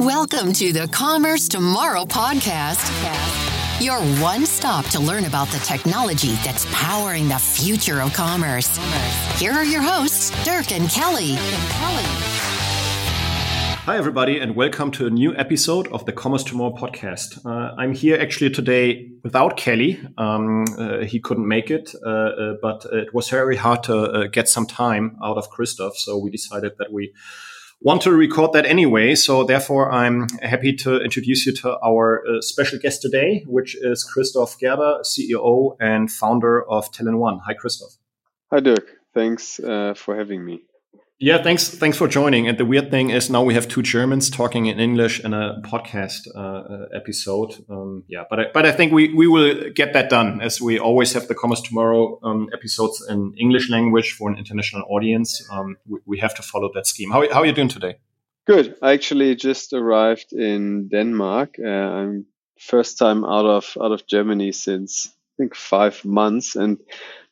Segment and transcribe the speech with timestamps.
[0.00, 2.88] Welcome to the Commerce Tomorrow podcast.
[3.84, 8.78] Your one stop to learn about the technology that's powering the future of commerce.
[9.38, 11.34] Here are your hosts, Dirk and Kelly.
[13.84, 17.44] Hi, everybody, and welcome to a new episode of the Commerce Tomorrow podcast.
[17.44, 20.00] Uh, I'm here actually today without Kelly.
[20.16, 24.26] Um, uh, he couldn't make it, uh, uh but it was very hard to uh,
[24.28, 25.98] get some time out of Christoph.
[25.98, 27.12] So we decided that we
[27.80, 29.14] want to record that anyway.
[29.14, 34.04] So therefore, I'm happy to introduce you to our uh, special guest today, which is
[34.04, 37.40] Christoph Gerber, CEO and founder of Talon.One.
[37.46, 37.96] Hi, Christoph.
[38.50, 38.96] Hi, Dirk.
[39.14, 40.62] Thanks for having me.
[41.22, 41.68] Yeah, thanks.
[41.68, 42.48] Thanks for joining.
[42.48, 45.60] And the weird thing is now we have two Germans talking in English in a
[45.62, 47.62] podcast uh, uh, episode.
[47.68, 50.78] Um, yeah, but I, but I think we we will get that done as we
[50.78, 55.46] always have the Commerce Tomorrow um, episodes in English language for an international audience.
[55.52, 57.10] Um, we, we, have to follow that scheme.
[57.10, 57.98] How how are you doing today?
[58.46, 58.76] Good.
[58.80, 61.56] I actually just arrived in Denmark.
[61.62, 62.26] Uh, I'm
[62.58, 66.78] first time out of out of Germany since I think five months and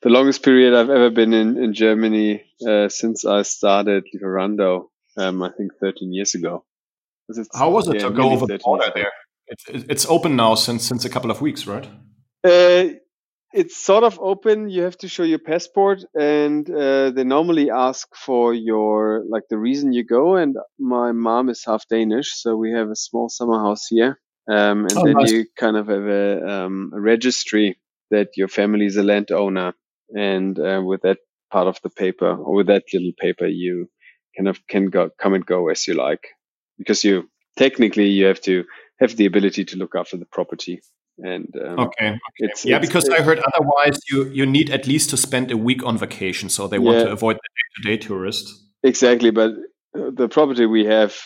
[0.02, 5.42] the longest period I've ever been in, in Germany uh, since I started Lieferando, um,
[5.42, 6.64] I think 13 years ago.
[7.52, 9.12] How was it yeah, to go over the border there?
[9.48, 11.86] It's, it's open now since since a couple of weeks, right?
[12.44, 12.94] Uh,
[13.52, 14.70] it's sort of open.
[14.70, 19.58] You have to show your passport, and uh, they normally ask for your like the
[19.58, 20.36] reason you go.
[20.36, 24.18] And my mom is half Danish, so we have a small summer house here,
[24.50, 25.30] um, and oh, then nice.
[25.30, 27.78] you kind of have a, um, a registry
[28.10, 29.74] that your family is a landowner
[30.14, 31.18] and uh, with that
[31.50, 33.88] part of the paper or with that little paper you
[34.36, 36.28] kind of can go come and go as you like.
[36.78, 38.64] Because you technically you have to
[39.00, 40.80] have the ability to look after the property.
[41.18, 42.18] And um, okay, okay.
[42.38, 45.50] It's, yeah it's, because it's, i heard otherwise you you need at least to spend
[45.50, 48.48] a week on vacation so they want yeah, to avoid the day-to-day tourist.
[48.84, 49.50] Exactly but
[49.98, 51.16] uh, the property we have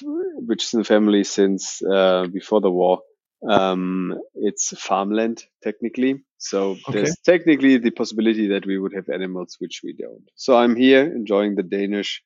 [0.47, 3.01] which is in the family since uh, before the war
[3.49, 6.25] um, it's farmland technically.
[6.39, 6.93] So okay.
[6.93, 10.29] there's technically the possibility that we would have animals, which we don't.
[10.35, 12.23] So I'm here enjoying the Danish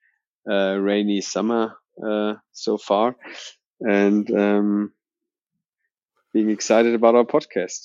[0.51, 3.17] uh, rainy summer uh, so far,
[3.81, 4.93] and um,
[6.33, 7.81] being excited about our podcast.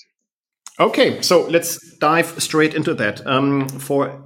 [0.79, 3.25] Okay, so let's dive straight into that.
[3.27, 4.23] Um, for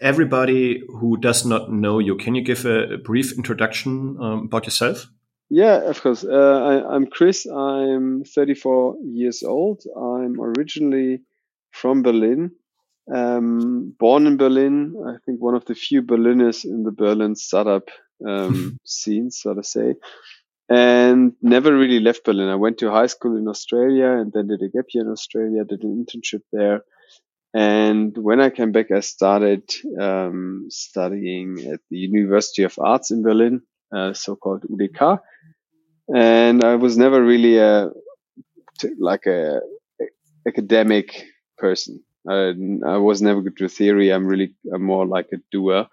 [0.00, 5.06] everybody who does not know you, can you give a, brief introduction um, about yourself?
[5.48, 6.24] Yeah, of course.
[6.24, 7.46] Uh, I, am Chris.
[7.46, 9.82] I'm 34 years old.
[9.96, 11.22] I'm originally
[11.70, 12.50] from Berlin.
[13.12, 14.96] Um, born in Berlin.
[15.06, 17.90] I think one of the few Berliners in the Berlin startup
[18.26, 19.94] um, scene, so to say.
[20.68, 22.48] And never really left Berlin.
[22.48, 25.64] I went to high school in Australia and then did a gap year in Australia,
[25.64, 26.82] did an internship there.
[27.54, 29.62] And when I came back, I started
[30.00, 33.62] um, studying at the University of Arts in Berlin,
[33.96, 35.20] uh, so-called UDK
[36.14, 37.90] and I was never really a
[38.98, 39.60] like a,
[40.46, 41.24] academic
[41.58, 42.02] person.
[42.28, 42.54] I,
[42.86, 44.12] I, was never good to theory.
[44.12, 45.86] I'm really I'm more like a doer.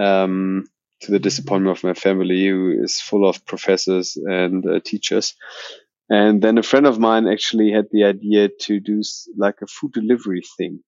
[0.00, 0.64] Um,
[1.02, 5.34] to the disappointment of my family, who is full of professors and uh, teachers.
[6.08, 9.02] And then a friend of mine actually had the idea to do
[9.36, 10.80] like a food delivery thing,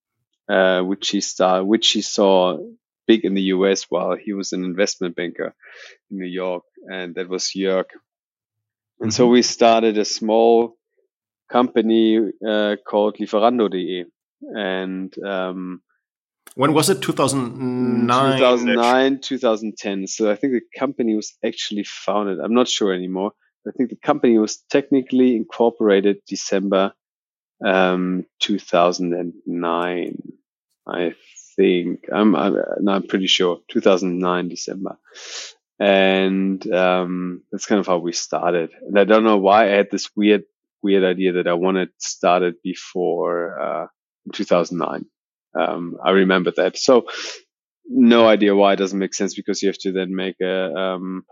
[0.49, 2.57] uh, which he saw, which he saw
[3.05, 5.53] big in the US while he was an investment banker
[6.09, 7.85] in New York, and that was Jörg
[8.99, 9.33] and so mm-hmm.
[9.33, 10.77] we started a small
[11.49, 12.17] company
[12.47, 14.05] uh, called Lieferando.de.
[14.41, 15.81] And um,
[16.55, 17.01] when was it?
[17.01, 18.37] 2009?
[18.37, 20.07] 2009, 2010.
[20.07, 22.39] So I think the company was actually founded.
[22.39, 23.31] I'm not sure anymore.
[23.67, 26.93] I think the company was technically incorporated December
[27.65, 30.33] um, 2009.
[30.87, 31.13] I
[31.55, 34.97] think I'm, I'm, no, I'm pretty sure 2009 December
[35.79, 38.71] and um, that's kind of how we started.
[38.81, 40.43] And I don't know why I had this weird,
[40.83, 43.87] weird idea that I wanted started before uh,
[44.33, 45.05] 2009.
[45.59, 46.77] Um, I remember that.
[46.77, 47.07] So
[47.85, 51.23] no idea why it doesn't make sense because you have to then make a um,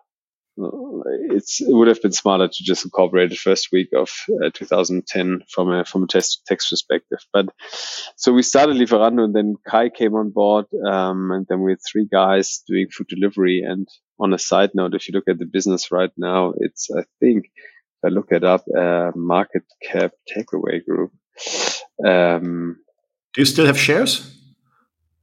[1.30, 4.10] it's it would have been smarter to just incorporate the first week of
[4.44, 7.20] uh, 2010 from a from a text text perspective.
[7.32, 7.50] But
[8.16, 11.80] so we started Lieferando, and then Kai came on board, um, and then we had
[11.92, 13.64] three guys doing food delivery.
[13.68, 13.88] And
[14.20, 17.46] on a side note, if you look at the business right now, it's I think
[17.46, 21.12] if I look it up, uh, market cap takeaway group.
[22.06, 22.78] Um,
[23.34, 24.34] Do you still have shares?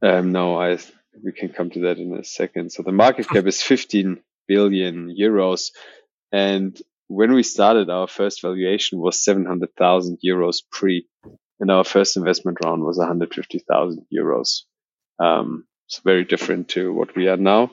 [0.01, 0.77] Um, no, I
[1.23, 2.71] we can come to that in a second.
[2.71, 5.71] So the market cap is 15 billion euros.
[6.31, 11.07] And when we started, our first valuation was 700,000 euros pre,
[11.59, 14.63] and our first investment round was 150,000 euros.
[15.19, 17.71] Um, it's very different to what we are now.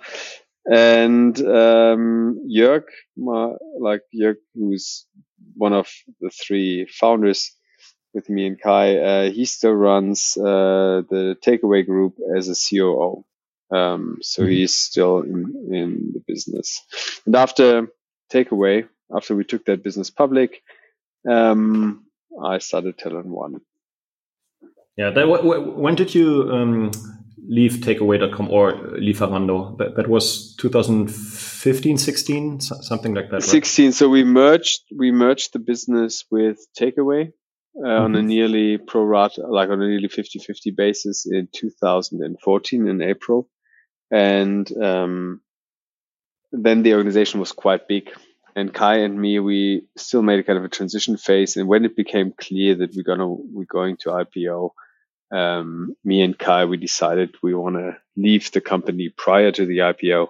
[0.64, 2.84] And um, Jörg,
[3.16, 5.06] my, like Jörg, who's
[5.54, 5.88] one of
[6.20, 7.52] the three founders
[8.14, 13.24] with me and Kai, uh, he still runs uh, the takeaway group as a COO.
[13.74, 14.50] Um, so mm-hmm.
[14.50, 16.82] he's still in, in the business.
[17.26, 17.88] And after
[18.32, 20.62] takeaway, after we took that business public,
[21.28, 22.04] um,
[22.42, 23.60] I started Talon One.
[24.96, 26.90] Yeah, that, when did you um,
[27.46, 29.76] leave takeaway.com or Lieferando?
[29.78, 33.34] That, that was 2015, 16, something like that.
[33.34, 33.42] Right?
[33.42, 33.92] 16.
[33.92, 37.32] So we merged we merged the business with Takeaway
[37.76, 37.86] uh, mm-hmm.
[37.86, 38.26] on a mm-hmm.
[38.26, 43.48] nearly pro rata, like on a nearly 50-50 basis in 2014 in April,
[44.10, 45.40] and um,
[46.52, 48.10] then the organization was quite big
[48.54, 51.56] and Kai and me, we still made a kind of a transition phase.
[51.56, 54.70] And when it became clear that we're gonna we're going to IPO,
[55.32, 59.78] um, me and Kai, we decided we want to leave the company prior to the
[59.78, 60.28] IPO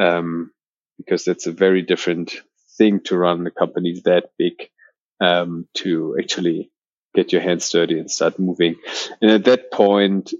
[0.00, 0.50] um,
[0.98, 2.34] because that's a very different
[2.76, 4.68] thing to run a company that big
[5.20, 6.70] um, to actually
[7.14, 8.74] get your hands dirty and start moving.
[9.22, 10.32] And at that point,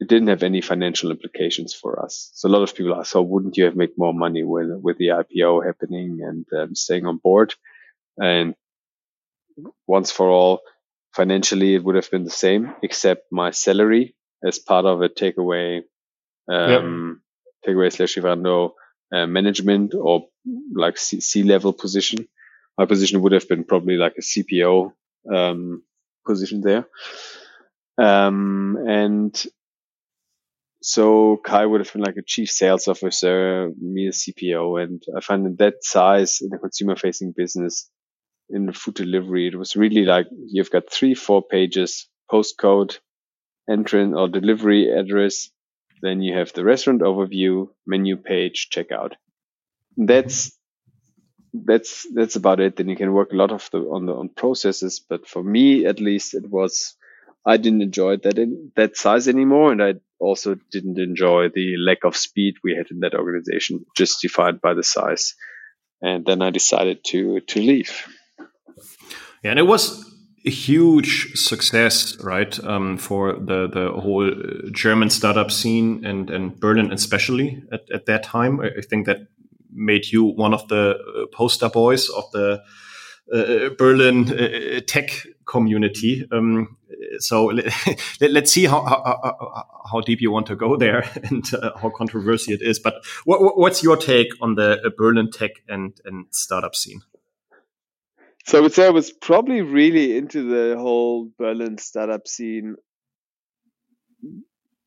[0.00, 2.30] it didn't have any financial implications for us.
[2.34, 4.98] So a lot of people ask, so wouldn't you have made more money with, with
[4.98, 7.54] the IPO happening and um, staying on board?
[8.18, 8.54] And
[9.86, 10.60] once for all,
[11.14, 14.14] financially, it would have been the same, except my salary
[14.44, 15.82] as part of a takeaway,
[16.50, 17.20] um,
[17.64, 17.74] yep.
[17.74, 18.72] takeaway slash Lieferando
[19.12, 20.26] uh, management or
[20.74, 22.26] like C level position.
[22.78, 24.92] My position would have been probably like a CPO,
[25.32, 25.82] um,
[26.26, 26.86] position there.
[27.98, 29.46] Um, and
[30.82, 35.20] so Kai would have been like a chief sales officer, me a CPO, and I
[35.20, 37.88] find in that size in a consumer facing business
[38.52, 42.98] in the food delivery, it was really like you've got three, four pages, postcode,
[43.70, 45.50] entrance or delivery address.
[46.02, 49.12] Then you have the restaurant overview, menu page, checkout.
[49.96, 50.52] That's
[51.54, 52.76] that's that's about it.
[52.76, 55.00] Then you can work a lot of the on the on processes.
[55.06, 56.96] But for me, at least, it was
[57.44, 62.04] I didn't enjoy that in that size anymore, and I also didn't enjoy the lack
[62.04, 65.34] of speed we had in that organization, justified by the size.
[66.02, 68.06] And then I decided to to leave.
[69.42, 70.08] Yeah, and it was
[70.44, 74.30] a huge success, right, um, for the the whole
[74.72, 78.60] German startup scene and and Berlin especially at, at that time.
[78.60, 79.28] I think that
[79.74, 82.62] made you one of the uh, poster boys of the
[83.32, 86.26] uh, Berlin uh, tech community.
[86.30, 86.76] Um,
[87.18, 87.46] so
[88.20, 91.90] let, us see how, how, how deep you want to go there and uh, how
[91.90, 92.78] controversial it is.
[92.78, 97.02] But what, what's your take on the uh, Berlin tech and, and startup scene?
[98.44, 102.76] So I would say I was probably really into the whole Berlin startup scene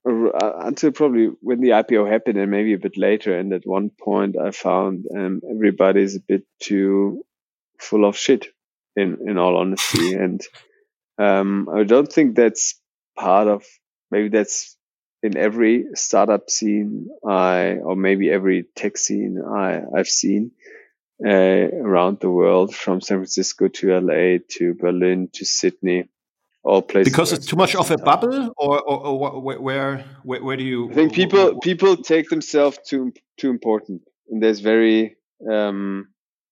[0.08, 3.38] uh, until probably when the IPO happened and maybe a bit later.
[3.38, 7.24] And at one point, I found um, everybody's a bit too
[7.80, 8.48] full of shit,
[8.96, 10.14] in in all honesty.
[10.26, 10.42] and
[11.18, 12.80] um, I don't think that's
[13.18, 13.64] part of
[14.12, 14.78] maybe that's
[15.24, 20.52] in every startup scene I or maybe every tech scene I I've seen
[21.24, 26.10] uh, around the world from San Francisco to LA to Berlin to Sydney
[26.64, 30.58] all places because it's too much of a bubble or, or, or where, where where
[30.58, 35.16] do you I think people people take themselves too too important and there's very
[35.50, 36.08] um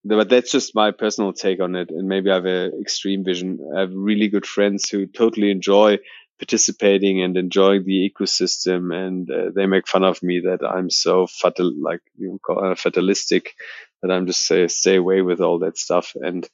[0.05, 1.89] but that's just my personal take on it.
[1.89, 3.59] And maybe I have an extreme vision.
[3.75, 5.99] I have really good friends who totally enjoy
[6.39, 8.93] participating and enjoying the ecosystem.
[8.93, 12.75] And uh, they make fun of me that I'm so fatal, like you call uh,
[12.75, 13.53] fatalistic
[14.01, 16.13] that I'm just say, stay away with all that stuff.
[16.15, 16.47] And,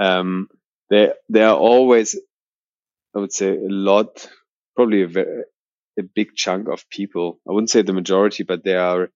[0.00, 0.48] um,
[0.90, 2.16] there, there are always,
[3.14, 4.28] I would say a lot,
[4.76, 5.42] probably a very,
[5.98, 7.40] a big chunk of people.
[7.48, 9.08] I wouldn't say the majority, but there are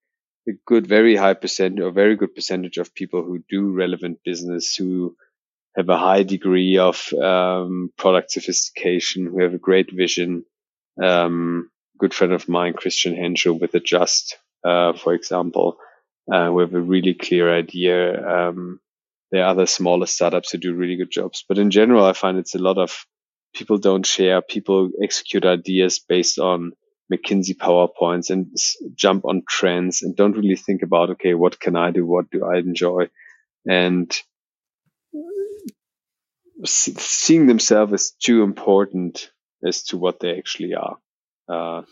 [0.49, 4.75] a good, very high percent or very good percentage of people who do relevant business,
[4.75, 5.15] who
[5.77, 10.45] have a high degree of um, product sophistication, who have a great vision.
[11.03, 15.79] Um, good friend of mine, Christian Henschel with Adjust, uh, for example,
[16.33, 18.49] uh, we have a really clear idea.
[18.49, 18.81] Um,
[19.31, 22.39] there are other smaller startups who do really good jobs, but in general, I find
[22.39, 23.07] it's a lot of
[23.55, 24.43] people don't share.
[24.43, 26.73] People execute ideas based on
[27.13, 28.55] McKinsey PowerPoints and
[28.95, 32.07] jump on trends and don't really think about, okay, what can I do?
[32.07, 33.09] What do I enjoy?
[33.69, 34.11] And
[36.65, 39.31] seeing themselves as too important
[39.67, 40.97] as to what they actually are,
[41.49, 41.83] uh,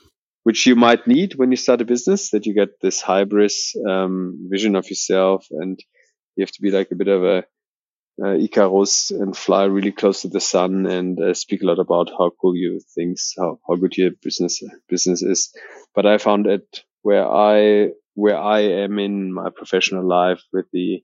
[0.45, 3.53] which you might need when you start a business, that you get this hybrid
[3.89, 5.79] um, vision of yourself and
[6.37, 7.45] you have to be like a bit of a
[8.23, 12.11] uh, Icarus and fly really close to the sun and uh, speak a lot about
[12.11, 15.55] how cool you things, how, how good your business business is.
[15.95, 21.03] But I found it where I where I am in my professional life with the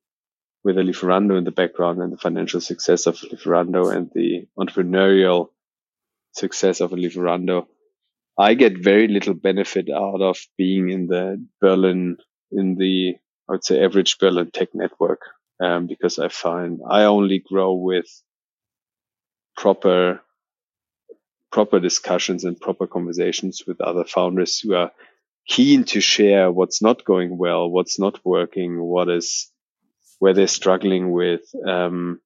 [0.64, 5.50] with the Lieferando in the background and the financial success of Lieferando and the entrepreneurial
[6.32, 7.66] success of a Lieferando,
[8.38, 12.16] I get very little benefit out of being in the Berlin,
[12.50, 13.16] in the,
[13.48, 15.20] I would say, average Berlin tech network,
[15.62, 18.06] um, because I find I only grow with
[19.56, 20.20] proper,
[21.52, 24.90] proper discussions and proper conversations with other founders who are
[25.46, 29.52] keen to share what's not going well, what's not working, what is,
[30.24, 31.42] where they're struggling with.
[31.68, 32.18] Um,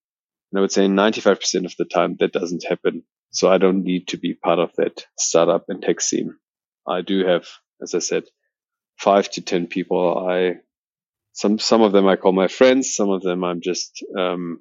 [0.52, 3.02] and I would say 95% of the time that doesn't happen.
[3.32, 6.36] So I don't need to be part of that startup and tech scene.
[6.86, 7.48] I do have,
[7.82, 8.22] as I said,
[8.98, 10.16] five to 10 people.
[10.16, 10.58] I,
[11.32, 12.94] some, some of them I call my friends.
[12.94, 14.60] Some of them I'm just, um,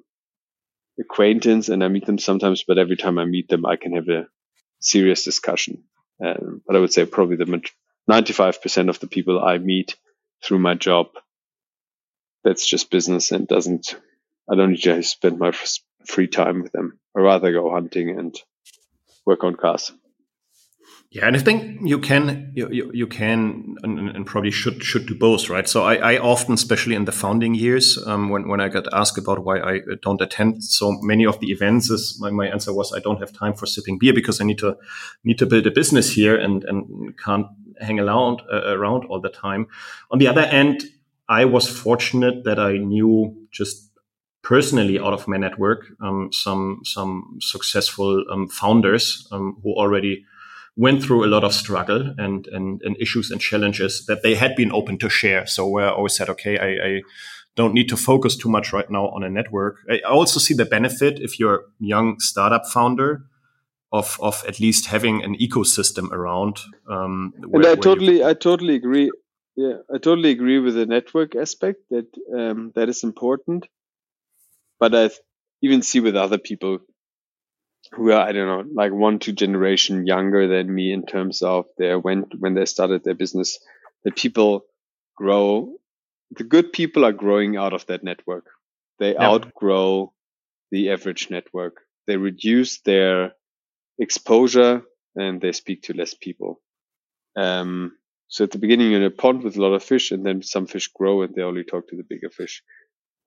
[0.98, 4.08] acquaintance and I meet them sometimes, but every time I meet them, I can have
[4.08, 4.26] a
[4.80, 5.84] serious discussion.
[6.20, 7.62] Um, but I would say probably the
[8.10, 9.94] 95% of the people I meet
[10.42, 11.10] through my job,
[12.48, 13.94] that's just business and doesn't,
[14.50, 15.52] I don't need to spend my
[16.06, 16.98] free time with them.
[17.14, 18.34] I rather go hunting and
[19.26, 19.92] work on cars.
[21.10, 25.06] Yeah, and I think you can you, you, you can and, and, probably should should
[25.06, 25.66] do both, right?
[25.66, 29.16] So I, I often, especially in the founding years, um, when when I got asked
[29.16, 32.92] about why I don't attend so many of the events, is my, my answer was
[32.92, 34.76] I don't have time for sipping beer because I need to
[35.24, 37.46] need to build a business here and and can't
[37.80, 39.66] hang around uh, around all the time.
[40.10, 40.84] On the other end,
[41.28, 43.90] I was fortunate that I knew just
[44.42, 50.24] personally out of my network um, some some successful um, founders um, who already
[50.78, 54.54] went through a lot of struggle and, and, and issues and challenges that they had
[54.54, 55.44] been open to share.
[55.44, 57.02] So where I always said, okay, I, I
[57.56, 59.78] don't need to focus too much right now on a network.
[59.90, 63.24] I also see the benefit if you're a young startup founder
[63.90, 66.60] of of at least having an ecosystem around.
[66.88, 69.10] Um, where, and I totally, I totally agree.
[69.58, 73.66] Yeah, I totally agree with the network aspect that um, that is important.
[74.78, 75.10] But I
[75.62, 76.78] even see with other people
[77.90, 81.66] who are I don't know like one two generation younger than me in terms of
[81.76, 83.58] their when when they started their business
[84.04, 84.62] that people
[85.16, 85.74] grow
[86.36, 88.46] the good people are growing out of that network.
[89.00, 89.24] They yeah.
[89.24, 90.12] outgrow
[90.70, 91.78] the average network.
[92.06, 93.32] They reduce their
[93.98, 94.82] exposure
[95.16, 96.60] and they speak to less people.
[97.34, 97.96] Um,
[98.28, 100.42] so at the beginning you're in a pond with a lot of fish and then
[100.42, 102.62] some fish grow and they only talk to the bigger fish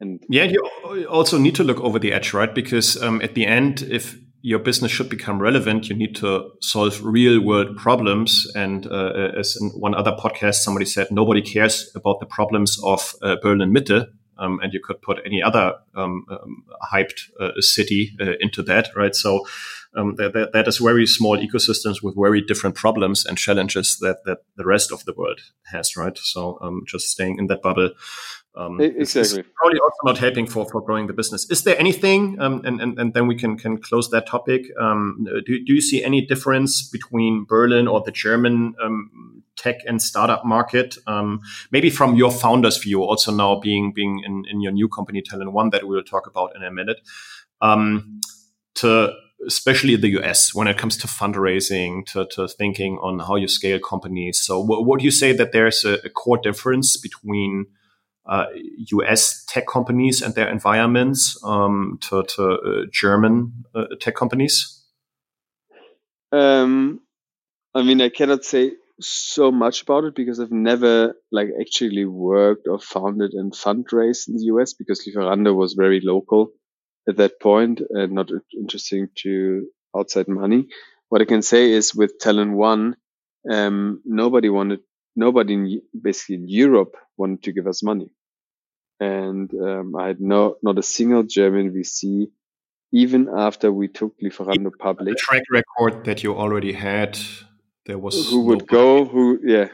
[0.02, 2.54] and yeah, you also need to look over the edge, right?
[2.54, 7.00] Because um, at the end, if your business should become relevant, you need to solve
[7.06, 8.52] real world problems.
[8.56, 13.14] And uh, as in one other podcast, somebody said, nobody cares about the problems of
[13.22, 14.08] uh, Berlin Mitte.
[14.42, 18.90] Um, and you could put any other um, um hyped uh, city uh, into that,
[18.96, 19.16] right?
[19.16, 19.46] So
[19.96, 24.24] um, that, that, that is very small ecosystems with very different problems and challenges that,
[24.26, 26.18] that the rest of the world has, right?
[26.18, 27.92] So um, just staying in that bubble
[28.54, 29.44] um, exactly.
[29.56, 31.50] probably also not helping for, for growing the business.
[31.50, 34.66] Is there anything, um, and, and, and then we can, can close that topic.
[34.78, 40.02] Um, do, do you see any difference between Berlin or the German um, tech and
[40.02, 40.98] startup market?
[41.08, 41.40] Um,
[41.72, 45.54] maybe from your founder's view, also now being, being in, in your new company, Talon
[45.54, 47.00] One, that we will talk about in a minute,
[47.62, 48.20] um,
[48.76, 49.14] to
[49.48, 53.80] especially the US when it comes to fundraising, to, to thinking on how you scale
[53.80, 54.42] companies.
[54.42, 57.68] So, what, what do you say that there's a, a core difference between
[58.26, 58.46] uh,
[58.88, 64.84] US tech companies and their environments um, to, to uh, German uh, tech companies?
[66.32, 67.02] Um,
[67.74, 72.68] I mean, I cannot say so much about it because I've never like actually worked
[72.68, 76.52] or founded and fundraised in the US because Lieferando was very local
[77.08, 80.68] at that point and not interesting to outside money.
[81.10, 82.96] What I can say is with Talon One,
[83.50, 84.80] um, nobody wanted,
[85.16, 88.12] nobody in, basically in Europe wanted to give us money
[89.02, 92.28] and um, I had no not a single German VC,
[92.94, 95.16] even after we took Lieferando public.
[95.16, 97.20] The track record that you already had,
[97.88, 99.70] there was who would go, who yeah,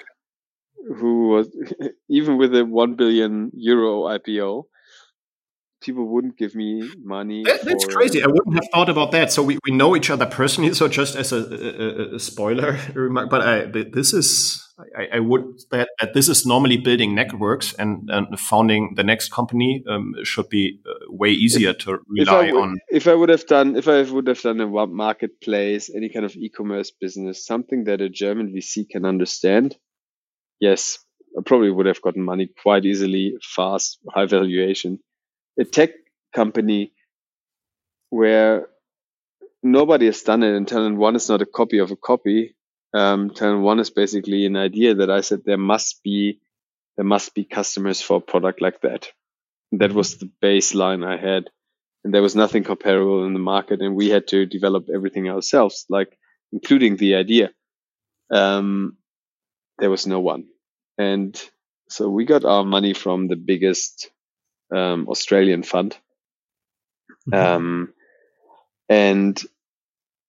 [0.98, 1.50] who was
[2.10, 4.64] even with a one billion euro IPO.
[5.82, 7.44] People wouldn't give me money.
[7.44, 8.24] That, that's for, crazy.
[8.24, 9.32] I wouldn't have thought about that.
[9.32, 10.74] So we, we know each other personally.
[10.74, 15.60] So just as a, a, a spoiler remark, but I, this is I, I, would
[15.72, 20.50] that, that this is normally building networks and, and founding the next company um, should
[20.50, 22.78] be uh, way easier if, to rely would, on.
[22.90, 26.36] If I would have done, if I would have done a marketplace, any kind of
[26.36, 29.76] e-commerce business, something that a German VC can understand,
[30.60, 31.00] yes,
[31.38, 35.00] I probably would have gotten money quite easily, fast, high valuation.
[35.60, 35.92] A tech
[36.36, 36.94] company
[38.10, 38.68] where
[39.64, 42.56] nobody has done it and Talon One is not a copy of a copy
[42.94, 46.42] Um, Talon One is basically an idea that I said there must be
[46.98, 49.10] there must be customers for a product like that.
[49.74, 51.50] That was the baseline I had,
[52.04, 55.86] and there was nothing comparable in the market, and we had to develop everything ourselves,
[55.90, 56.18] like
[56.54, 57.52] including the idea.
[58.32, 58.98] Um,
[59.80, 60.46] there was no one,
[60.98, 61.42] and
[61.90, 64.12] so we got our money from the biggest
[64.72, 65.98] um, Australian fund,
[67.30, 67.34] mm-hmm.
[67.34, 67.94] um,
[68.90, 69.42] and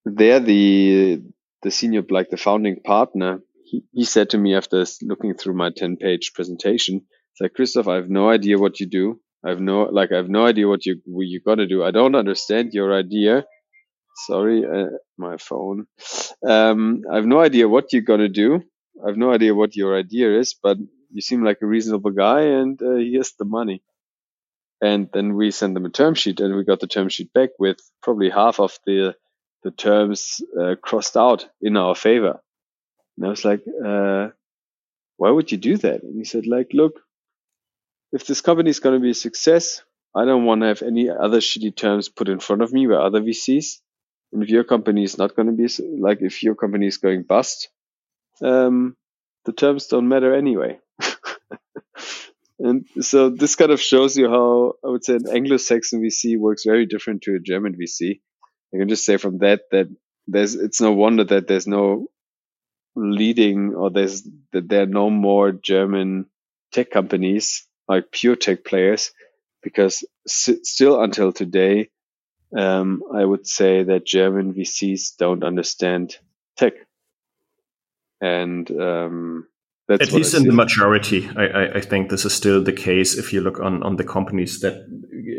[0.05, 1.23] there the
[1.63, 5.71] the senior like the founding partner he, he said to me after looking through my
[5.71, 7.03] 10 page presentation
[7.33, 9.21] it's like christoph i have no idea what you do.
[9.45, 11.85] I have no like i have no idea what you what you got to do.
[11.85, 13.45] I don't understand your idea.
[14.27, 15.87] Sorry uh, my phone.
[16.45, 18.61] Um, i have no idea what you're going to do.
[19.01, 20.77] I have no idea what your idea is but
[21.13, 23.81] you seem like a reasonable guy and uh, here's the money
[24.81, 27.51] and then we sent them a term sheet and we got the term sheet back
[27.59, 29.15] with probably half of the
[29.65, 32.41] the terms uh, crossed out in our favor.
[33.17, 34.29] And I was like, uh,
[35.17, 36.05] why would you do that?
[36.05, 37.01] And he said, like, look,
[38.13, 39.83] if this company is going to be a success,
[40.15, 42.95] I don't want to have any other shitty terms put in front of me by
[42.95, 43.81] other VCs.
[44.33, 45.69] And if your company is not going to be
[46.01, 47.69] like, if your company is going bust,
[48.43, 48.97] um,
[49.45, 50.79] the terms don't matter anyway.
[52.59, 56.65] and so this kind of shows you how I would say an Anglo-Saxon VC works
[56.65, 58.21] very different to a German VC.
[58.75, 59.89] I can just say from that that
[60.27, 62.09] there's it's no wonder that there's no
[62.97, 64.23] leading or there's
[64.53, 66.27] that there are no more German
[66.73, 69.13] tech companies like pure tech players
[69.63, 71.91] because s- still until today
[72.57, 76.17] um, I would say that German VCs don't understand
[76.57, 76.75] tech
[78.21, 79.47] and um,
[79.89, 83.17] that's At least in the majority, I, I, I, think this is still the case.
[83.17, 84.87] If you look on, on the companies that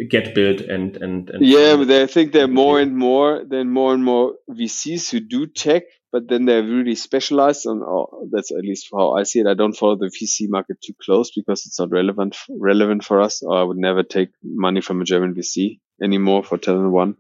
[0.10, 3.70] get built and and, and yeah, but I think there are more and more then
[3.70, 7.84] more and more VCs who do tech, but then they're really specialized on.
[7.84, 9.46] Oh, that's at least how I see it.
[9.46, 13.44] I don't follow the VC market too close because it's not relevant relevant for us.
[13.44, 17.18] Or I would never take money from a German VC anymore for Talon One.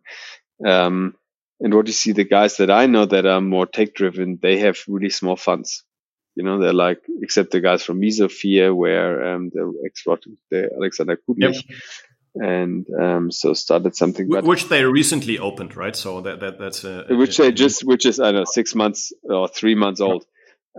[0.65, 1.13] Um,
[1.59, 4.57] and what you see, the guys that I know that are more tech driven, they
[4.59, 5.83] have really small funds
[6.39, 10.05] you know, they're like, except the guys from Mesosphere, where um, the ex
[10.49, 11.65] the Alexander Kudlich.
[11.67, 11.79] Yep.
[12.35, 15.93] And um, so started something, which they recently opened, right?
[15.93, 19.11] So that, that that's a, which they just, which is I don't know, six months
[19.23, 20.23] or three months old.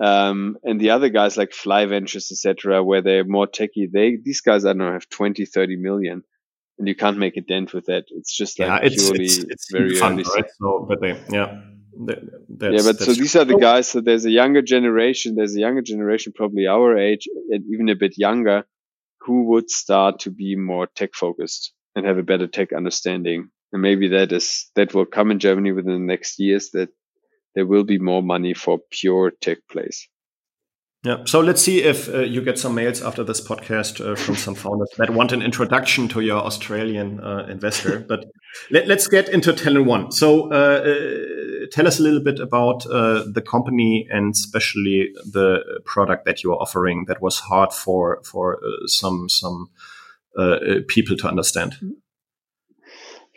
[0.00, 4.40] Um, and the other guys like Fly Ventures, etc., where they're more techy, they these
[4.40, 6.22] guys I don't know have 20, 30 million,
[6.78, 8.04] and you can't make a dent with that.
[8.08, 10.24] It's just like yeah, it's, purely it's, it's very fun, early.
[10.34, 10.50] Right?
[10.58, 11.60] So, but they, yeah
[11.98, 13.88] yeah, but so these are the guys.
[13.88, 15.34] So there's a younger generation.
[15.34, 18.64] There's a younger generation, probably our age, and even a bit younger,
[19.20, 23.50] who would start to be more tech focused and have a better tech understanding.
[23.72, 26.70] And maybe that is that will come in Germany within the next years.
[26.70, 26.90] That
[27.54, 30.08] there will be more money for pure tech plays.
[31.02, 31.24] Yeah.
[31.24, 34.54] So let's see if uh, you get some mails after this podcast uh, from some
[34.54, 38.00] founders that want an introduction to your Australian uh, investor.
[38.08, 38.26] but
[38.70, 40.12] let, us get into Talon One.
[40.12, 41.39] So uh, uh,
[41.70, 46.52] tell us a little bit about uh, the company and especially the product that you
[46.52, 49.70] are offering that was hard for for some some
[50.88, 51.74] people to understand.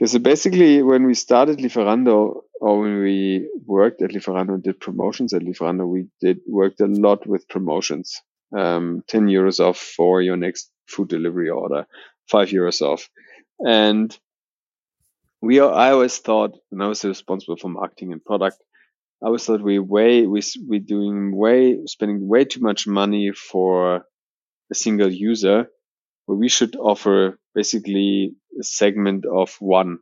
[0.03, 4.79] Okay, so basically, when we started Lieferando, or when we worked at Lieferando and did
[4.79, 8.21] promotions at Lieferando, we did worked a lot with promotions.
[8.55, 11.87] Um, 10 euros off for your next food delivery order,
[12.27, 13.09] five euros off.
[13.59, 14.17] And
[15.43, 18.63] we are, I always thought, and I was responsible for marketing and product.
[19.21, 24.05] I always thought we way, we, we doing way, spending way too much money for
[24.71, 25.67] a single user
[26.25, 29.99] where we should offer basically a segment of one,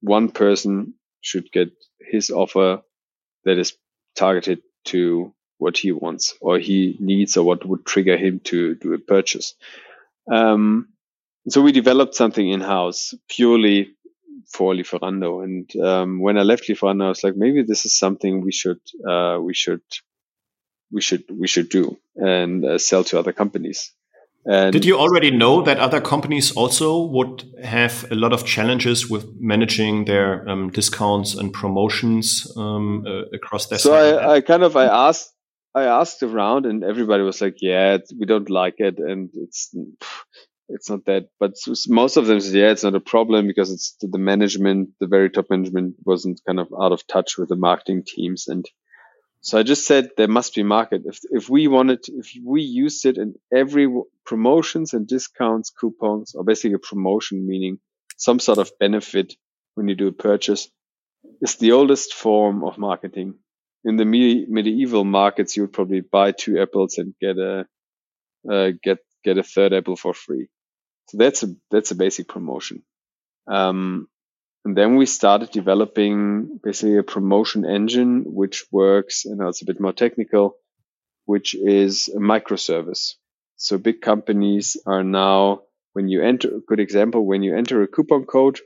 [0.00, 2.80] one person should get his offer
[3.44, 3.76] that is
[4.14, 8.94] targeted to what he wants or he needs or what would trigger him to do
[8.94, 9.56] a purchase.
[10.30, 10.90] Um,
[11.48, 13.96] so we developed something in house purely
[14.48, 15.42] for Lieferando.
[15.44, 18.80] And um, when I left Lieferando, I was like, maybe this is something we should
[19.08, 19.82] uh, we should
[20.92, 23.92] we should we should do and uh, sell to other companies.
[24.46, 29.08] And Did you already know that other companies also would have a lot of challenges
[29.08, 33.78] with managing their um, discounts and promotions um, uh, across their?
[33.78, 35.32] So I, I, kind of I asked
[35.74, 39.74] I asked around, and everybody was like, "Yeah, we don't like it, and it's
[40.68, 41.54] it's not that." But
[41.88, 45.30] most of them said, "Yeah, it's not a problem because it's the management, the very
[45.30, 48.66] top management, wasn't kind of out of touch with the marketing teams, and
[49.40, 51.02] so I just said there must be market.
[51.06, 53.88] If if we wanted, if we used it in every
[54.26, 57.78] promotions and discounts, coupons, or basically a promotion, meaning
[58.16, 59.34] some sort of benefit
[59.74, 60.70] when you do a purchase,
[61.42, 63.34] is the oldest form of marketing.
[63.84, 67.66] in the me- medieval markets, you would probably buy two apples and get a
[68.50, 70.48] uh, get get a third apple for free.
[71.08, 72.82] So that's a that's a basic promotion.
[73.46, 74.08] Um,
[74.64, 79.80] and then we started developing basically a promotion engine which works, and it's a bit
[79.80, 80.56] more technical,
[81.26, 83.14] which is a microservice.
[83.56, 85.62] So big companies are now
[85.92, 88.58] when you enter a good example when you enter a coupon code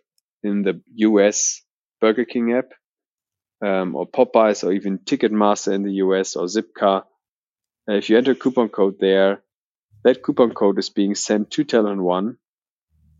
[0.42, 1.62] in the US
[2.00, 2.70] Burger King app
[3.60, 7.04] um, or Popeyes or even Ticketmaster in the US or Zipcar,
[7.86, 9.42] if you enter a coupon code there,
[10.04, 12.38] that coupon code is being sent to Talon One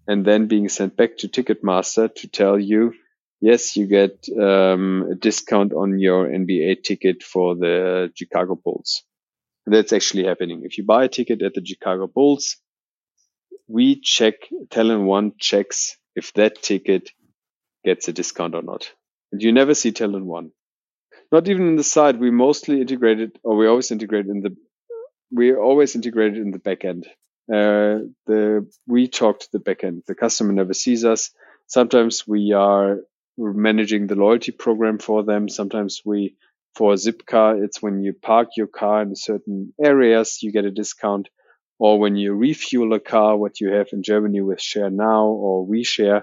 [0.06, 2.94] and then being sent back to Ticketmaster to tell you,
[3.40, 9.02] yes, you get um, a discount on your NBA ticket for the Chicago Bulls.
[9.66, 10.62] And that's actually happening.
[10.64, 12.56] If you buy a ticket at the Chicago Bulls,
[13.68, 14.34] we check,
[14.70, 17.10] Talon One checks if that ticket
[17.84, 18.90] gets a discount or not.
[19.30, 20.52] And you never see Talon One.
[21.30, 24.56] Not even in the side, we mostly integrated, or we always integrated in the,
[25.30, 27.04] we always integrated in the backend.
[27.50, 30.04] Uh, the we talk to the backend.
[30.06, 31.30] The customer never sees us.
[31.66, 33.00] Sometimes we are
[33.38, 35.48] managing the loyalty program for them.
[35.48, 36.36] Sometimes we,
[36.74, 41.28] for Zipcar, it's when you park your car in certain areas, you get a discount.
[41.78, 45.66] Or when you refuel a car, what you have in Germany with Share Now or
[45.66, 46.22] WeShare,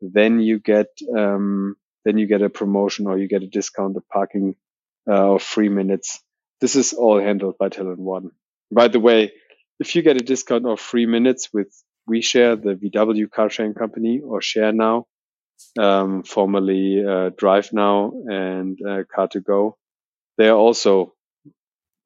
[0.00, 4.08] then you get um, then you get a promotion or you get a discount of
[4.08, 4.56] parking
[5.08, 6.20] uh, of three minutes.
[6.60, 8.30] This is all handled by Talon One.
[8.70, 9.32] By the way,
[9.78, 11.72] if you get a discount of three minutes with
[12.08, 15.06] WeShare, the VW car sharing company, or Share Now,
[15.78, 19.74] um, formerly uh, Drive Now and uh, Car2Go,
[20.36, 21.14] they are also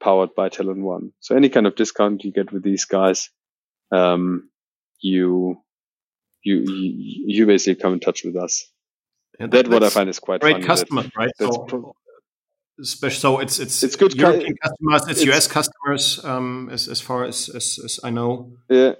[0.02, 1.12] powered by Talon One.
[1.20, 3.30] So any kind of discount you get with these guys,
[3.90, 4.50] um,
[5.00, 5.58] you,
[6.42, 8.66] you, you you basically come in touch with us.
[9.38, 10.64] Yeah, that, what I find is quite great funny.
[10.64, 11.30] customers, right?
[11.38, 11.94] so, pro-
[12.80, 17.24] so it's it's it's good European customers, it's, it's, US customers, um, as as far
[17.24, 18.52] as, as, as I know.
[18.68, 18.94] Yeah,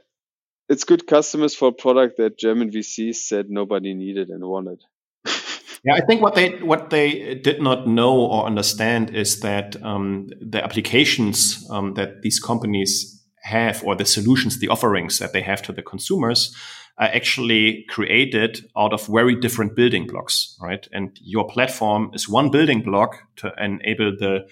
[0.68, 4.82] it's good customers for a product that German VCs said nobody needed and wanted.
[5.84, 10.28] yeah, I think what they what they did not know or understand is that um,
[10.40, 15.62] the applications um, that these companies have, or the solutions, the offerings that they have
[15.62, 16.54] to the consumers,
[16.98, 20.86] are actually created out of very different building blocks, right?
[20.92, 24.46] And your platform is one building block to enable the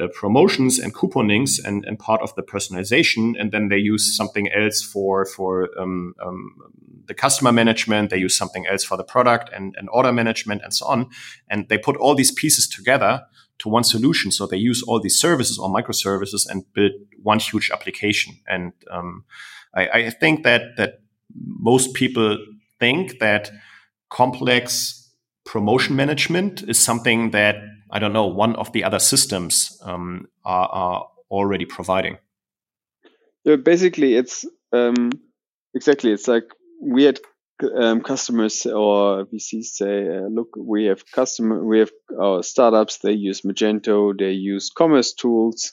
[0.00, 3.34] uh, promotions and couponings and, and part of the personalization.
[3.38, 6.54] And then they use something else for, for, um, um,
[7.06, 8.10] the customer management.
[8.10, 11.08] They use something else for the product and, and order management and so on.
[11.48, 13.22] And they put all these pieces together
[13.60, 14.30] to one solution.
[14.30, 16.92] So they use all these services or microservices and build
[17.22, 18.34] one huge application.
[18.46, 19.24] And, um,
[19.74, 21.00] I, I think that, that
[21.34, 22.38] most people
[22.78, 23.50] think that
[24.08, 25.00] complex
[25.44, 27.56] promotion management is something that
[27.90, 32.18] I don't know one of the other systems um, are, are, already providing.
[33.44, 35.10] Yeah, basically, it's um,
[35.74, 36.42] exactly it's like
[36.82, 37.20] we had
[37.62, 42.98] um, customers or VCs say, uh, look, we have customer, we have our startups.
[42.98, 45.72] They use Magento, they use commercetools,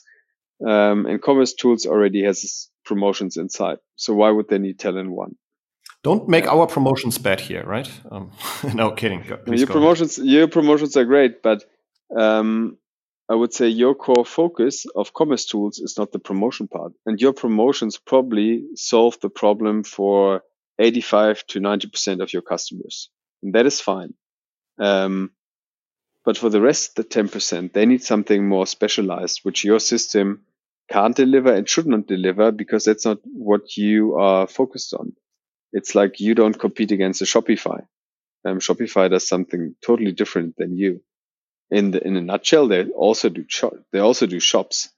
[0.66, 3.78] um, and commercetools already has promotions inside.
[3.96, 5.36] So why would they need Talon One?
[6.04, 7.90] Don't make our promotions bad here, right?
[8.10, 8.30] Um,
[8.74, 9.24] no, kidding.
[9.46, 11.64] Your promotions, your promotions are great, but
[12.16, 12.78] um,
[13.28, 17.32] I would say your core focus of commercetools is not the promotion part, and your
[17.32, 20.42] promotions probably solve the problem for
[20.78, 23.10] 85 to 90 percent of your customers,
[23.42, 24.14] and that is fine.
[24.78, 25.32] Um,
[26.24, 30.44] but for the rest, the 10 percent, they need something more specialized, which your system
[30.90, 35.12] can't deliver and should not deliver because that's not what you are focused on
[35.72, 37.80] it's like you don't compete against a Shopify.
[38.44, 41.02] Um, Shopify does something totally different than you.
[41.70, 43.44] In the, in a nutshell, they also do
[43.92, 44.88] they also do shops,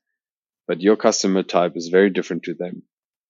[0.69, 2.83] but your customer type is very different to them.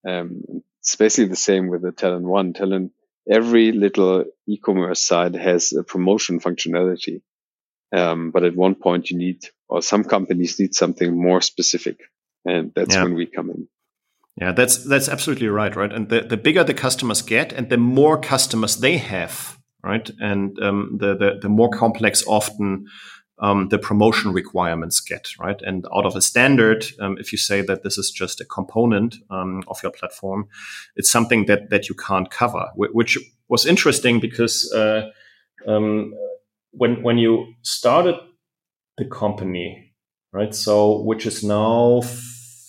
[0.07, 0.43] Um,
[0.81, 2.53] it's basically the same with the Talon One.
[2.53, 2.90] Talon,
[3.31, 7.23] every little e-commerce site has a promotion functionality.
[7.93, 11.99] Um, but at one point you need, or some companies need something more specific.
[12.45, 13.03] And that's yeah.
[13.03, 13.69] when we come in.
[14.37, 15.93] Yeah, that's that's absolutely right, right?
[15.93, 20.09] And the, the bigger the customers get, and the more customers they have, right?
[20.19, 22.87] And um, the, the the more complex often
[23.40, 25.61] um, the promotion requirements get, right?
[25.62, 29.16] And out of a standard, um, if you say that this is just a component
[29.31, 30.48] um, of your platform,
[30.96, 35.11] it's something that that you can't cover, which was interesting because uh,
[35.66, 36.14] um,
[36.70, 38.16] when when you started
[38.98, 39.92] the company,
[40.33, 40.55] right?
[40.55, 42.03] So which is now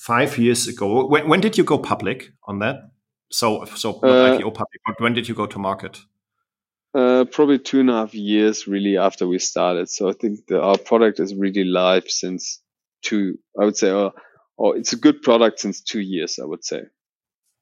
[0.01, 1.05] five years ago.
[1.05, 2.89] When, when did you go public on that?
[3.31, 6.01] So, so not uh, IPO public, but when did you go to market?
[6.93, 9.89] Uh, probably two and a half years really after we started.
[9.89, 12.61] So I think the, our product is really live since
[13.01, 14.11] two, I would say, or,
[14.57, 16.81] or it's a good product since two years, I would say.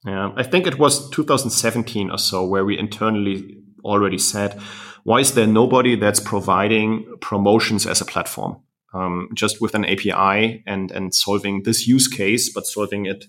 [0.04, 4.60] Yeah, I think it was 2017 or so where we internally already said,
[5.04, 8.60] why is there nobody that's providing promotions as a platform?
[8.92, 13.24] Um, just with an API and and solving this use case, but solving it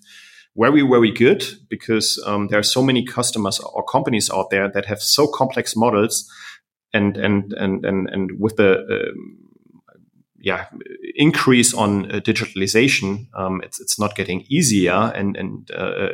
[0.58, 4.86] very very good because um, there are so many customers or companies out there that
[4.86, 6.30] have so complex models,
[6.94, 9.38] and and and and and with the um,
[10.40, 10.66] yeah
[11.16, 16.12] increase on uh, digitalization, um, it's it's not getting easier, and and uh, uh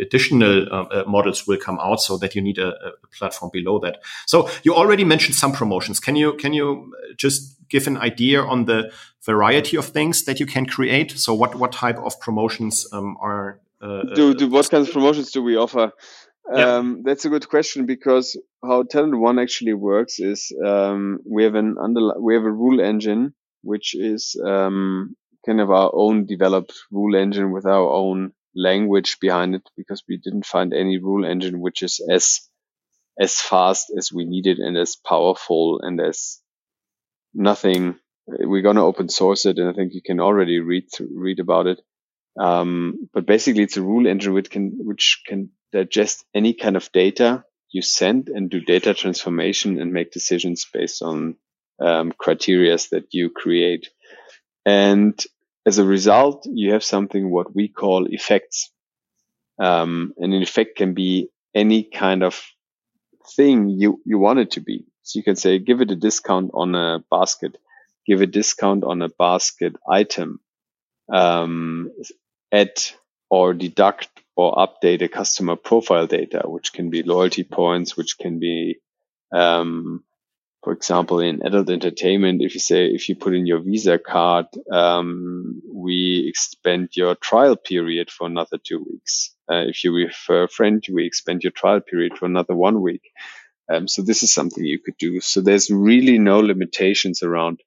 [0.00, 3.78] additional uh, uh, models will come out, so that you need a, a, platform below
[3.80, 3.98] that.
[4.26, 6.00] So you already mentioned some promotions.
[6.00, 8.92] Can you can you just give an idea on the
[9.24, 11.12] variety of things that you can create?
[11.18, 15.30] So what what type of promotions um, are uh, do, do what kinds of promotions
[15.30, 15.92] do we offer?
[16.52, 16.76] Yeah.
[16.76, 21.54] Um, that's a good question because how Talon One actually works is um, we have
[21.54, 26.72] an under we have a rule engine which is um, kind of our own developed
[26.90, 31.60] rule engine with our own language behind it because we didn't find any rule engine
[31.60, 32.40] which is as
[33.20, 36.40] as fast as we needed and as powerful and as
[37.34, 37.96] nothing.
[38.26, 41.66] We're going to open source it, and I think you can already read read about
[41.66, 41.80] it.
[42.38, 46.90] Um, but basically, it's a rule engine which can which can digest any kind of
[46.92, 51.36] data you send and do data transformation and make decisions based on
[51.80, 53.88] um, criterias that you create.
[54.64, 55.22] And
[55.66, 58.70] as a result, you have something what we call effects.
[59.58, 62.40] Um, and an effect can be any kind of
[63.36, 64.86] thing you, you want it to be.
[65.08, 67.56] So you can say, give it a discount on a basket,
[68.06, 70.40] give a discount on a basket item,
[71.10, 71.90] um,
[72.52, 72.78] add
[73.30, 78.38] or deduct or update a customer profile data, which can be loyalty points, which can
[78.38, 78.80] be
[79.32, 80.04] um,
[80.62, 84.46] for example, in adult entertainment, if you say, if you put in your Visa card,
[84.70, 89.34] um, we expand your trial period for another two weeks.
[89.50, 93.02] Uh, if you refer a friend, we expand your trial period for another one week.
[93.70, 95.20] Um, so this is something you could do.
[95.20, 97.60] So there's really no limitations around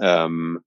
[0.00, 0.60] um,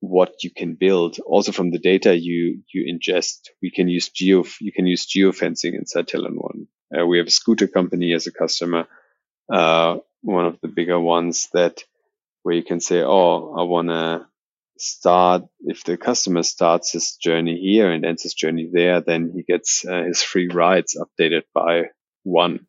[0.00, 1.18] what you can build.
[1.20, 5.74] Also from the data you you ingest, we can use geo you can use geofencing
[5.74, 6.66] inside Talon One.
[6.96, 8.86] Uh, we have a scooter company as a customer.
[9.52, 11.82] Uh, one of the bigger ones that
[12.42, 14.26] where you can say, oh, I want to
[14.78, 19.42] start if the customer starts his journey here and ends his journey there, then he
[19.42, 21.84] gets uh, his free rides updated by
[22.22, 22.66] one.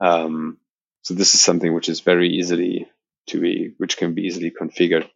[0.00, 0.58] Um,
[1.02, 2.88] so this is something which is very easily
[3.28, 5.08] to be, which can be easily configured.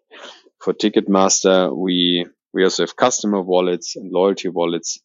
[0.61, 5.01] For Ticketmaster, we we also have customer wallets and loyalty wallets.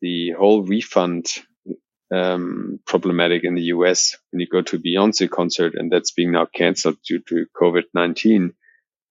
[0.00, 1.26] The whole refund
[2.10, 6.46] um, problematic in the US when you go to Beyonce concert and that's being now
[6.46, 8.54] canceled due to COVID 19.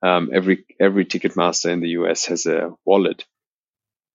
[0.02, 3.26] Um, every, every Ticketmaster in the US has a wallet.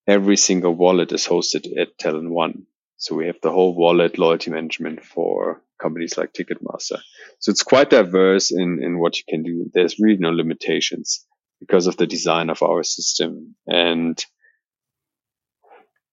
[0.07, 2.67] Every single wallet is hosted at Talon One.
[2.97, 7.01] So we have the whole wallet loyalty management for companies like Ticketmaster.
[7.39, 9.71] So it's quite diverse in, in what you can do.
[9.73, 11.27] There's really no limitations
[11.59, 13.55] because of the design of our system.
[13.67, 14.23] And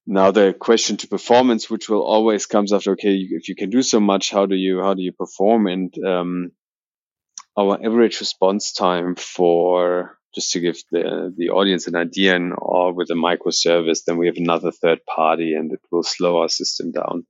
[0.05, 3.81] now the question to performance, which will always comes after, okay, if you can do
[3.81, 5.67] so much, how do you, how do you perform?
[5.67, 6.51] And, um,
[7.57, 12.93] our average response time for, just to give the, the audience an idea and or
[12.93, 16.91] with a microservice, then we have another third party and it will slow our system
[16.91, 17.25] down.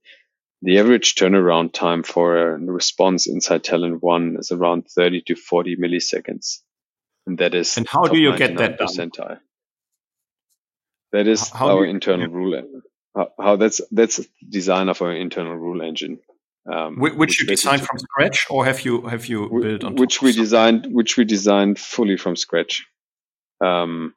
[0.64, 5.76] The average turnaround time for a response inside Talon One is around 30 to 40
[5.78, 6.60] milliseconds.
[7.28, 7.78] And that is.
[7.78, 8.88] And how do you get that done?
[8.88, 9.40] Percentile.
[11.12, 12.36] That is how our you, internal yeah.
[12.36, 12.82] rule.
[13.16, 16.20] How, how, that's that's design of our internal rule engine.
[16.72, 19.96] Um, which, which, you designed from scratch, or have you have you built on?
[19.96, 22.86] Which we designed, which we designed fully from scratch,
[23.62, 24.14] um,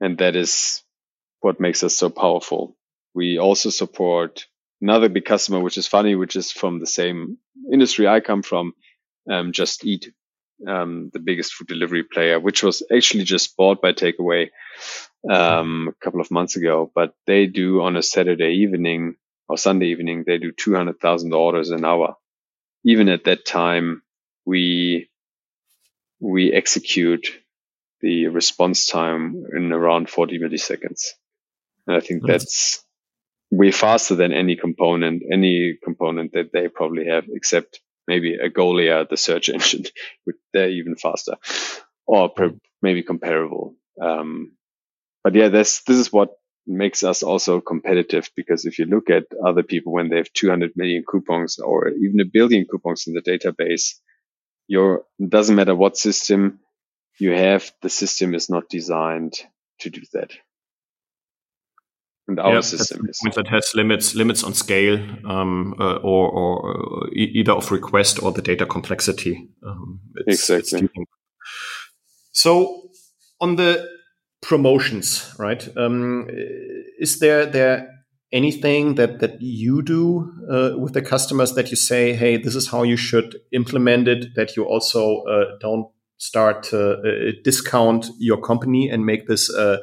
[0.00, 0.84] and that is
[1.40, 2.76] what makes us so powerful.
[3.14, 4.46] We also support
[4.80, 7.38] another big customer, which is funny, which is from the same
[7.72, 8.74] industry I come from,
[9.30, 10.12] um, Just Eat,
[10.66, 14.50] um, the biggest food delivery player, which was actually just bought by Takeaway
[15.28, 16.90] um, a couple of months ago.
[16.94, 19.16] But they do on a Saturday evening
[19.48, 22.16] or Sunday evening, they do two hundred thousand orders an hour.
[22.84, 24.02] Even at that time,
[24.44, 25.08] we
[26.20, 27.28] we execute
[28.00, 31.08] the response time in around 40 milliseconds.
[31.86, 32.84] And I think that's
[33.50, 39.16] way faster than any component, any component that they probably have, except maybe Algolia, the
[39.16, 39.84] search engine,
[40.24, 41.36] which they're even faster
[42.06, 42.32] or
[42.82, 43.74] maybe comparable.
[44.00, 44.52] Um,
[45.24, 46.30] but yeah, this this is what
[46.66, 50.72] makes us also competitive because if you look at other people when they have 200
[50.76, 53.94] million coupons or even a billion coupons in the database,
[54.68, 56.60] your doesn't matter what system
[57.18, 59.34] you have, the system is not designed
[59.80, 60.32] to do that.
[62.28, 67.04] And our yeah, system is that has limits limits on scale um, uh, or, or
[67.04, 69.48] uh, either of request or the data complexity.
[69.64, 70.88] Um, it's, exactly.
[70.92, 71.10] It's
[72.32, 72.90] so
[73.40, 73.88] on the
[74.42, 75.68] promotions, right?
[75.76, 76.26] Um,
[76.98, 77.88] is there there
[78.32, 82.68] anything that that you do uh, with the customers that you say, hey, this is
[82.68, 84.34] how you should implement it?
[84.34, 85.86] That you also uh, don't
[86.18, 89.78] start to uh, discount your company and make this uh,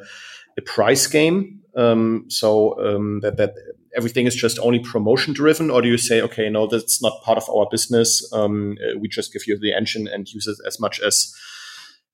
[0.58, 1.60] a price game.
[1.76, 3.54] Um, so um, that that
[3.96, 7.38] everything is just only promotion driven, or do you say, okay, no, that's not part
[7.38, 8.28] of our business.
[8.32, 11.34] Um, uh, we just give you the engine and use it as much as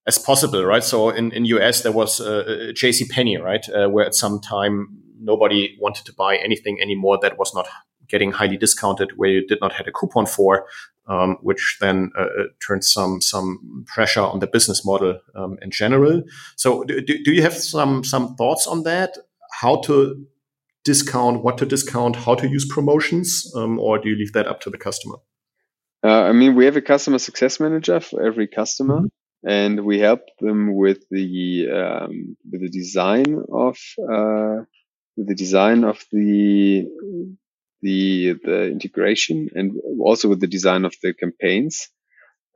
[0.07, 0.85] as possible, right?
[0.85, 3.07] So in in US there was uh, uh J.C.
[3.09, 4.89] Penney, right, uh, where at some time
[5.21, 7.69] nobody wanted to buy anything anymore that was not
[8.09, 10.67] getting highly discounted, where you did not have a coupon for,
[11.11, 15.71] um, which then uh, uh, turned some some pressure on the business model um, in
[15.71, 16.23] general.
[16.57, 19.19] So do, do you have some some thoughts on that?
[19.61, 20.27] How to
[20.85, 24.61] discount, what to discount, how to use promotions, um, or do you leave that up
[24.63, 25.17] to the customer?
[26.03, 29.01] Uh, I mean, we have a customer success manager for every customer.
[29.01, 34.65] Mm -hmm and we help them with the um, with the design of uh,
[35.17, 36.87] the design of the
[37.83, 41.89] the the integration and also with the design of the campaigns.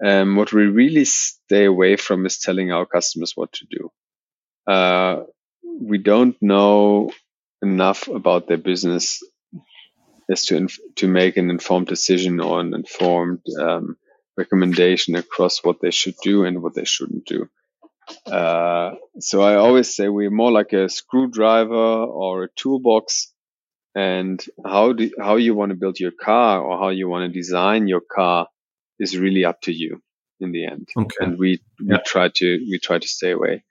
[0.04, 3.90] Um, what we really stay away from is telling our customers what to do.
[4.66, 5.24] Uh,
[5.80, 7.10] we don't know
[7.62, 9.22] enough about their business
[10.30, 13.96] as to inf- to make an informed decision or an informed um,
[14.36, 17.48] recommendation across what they should do and what they shouldn't do.
[18.26, 23.33] Uh, so I always say we're more like a screwdriver or a toolbox
[23.94, 27.38] and how do, how you want to build your car or how you want to
[27.38, 28.48] design your car
[28.98, 30.02] is really up to you
[30.40, 30.88] in the end.
[30.96, 31.16] Okay.
[31.20, 31.98] And we, we yeah.
[32.04, 33.62] try to, we try to stay away.